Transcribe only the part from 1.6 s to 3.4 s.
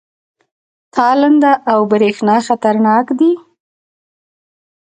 او برېښنا خطرناک دي؟